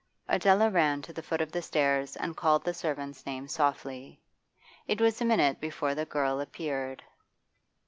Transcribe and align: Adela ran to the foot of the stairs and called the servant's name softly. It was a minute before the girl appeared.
Adela 0.27 0.71
ran 0.71 0.99
to 1.03 1.13
the 1.13 1.21
foot 1.21 1.41
of 1.41 1.51
the 1.51 1.61
stairs 1.61 2.15
and 2.15 2.35
called 2.35 2.63
the 2.63 2.73
servant's 2.73 3.23
name 3.23 3.47
softly. 3.47 4.19
It 4.87 4.99
was 4.99 5.21
a 5.21 5.25
minute 5.25 5.59
before 5.61 5.93
the 5.93 6.05
girl 6.05 6.41
appeared. 6.41 7.03